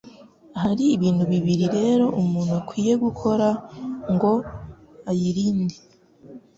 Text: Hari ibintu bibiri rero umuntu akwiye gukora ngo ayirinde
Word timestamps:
Hari 0.61 0.85
ibintu 0.95 1.23
bibiri 1.31 1.65
rero 1.77 2.05
umuntu 2.21 2.53
akwiye 2.61 2.93
gukora 3.03 3.47
ngo 4.13 4.33
ayirinde 5.09 5.77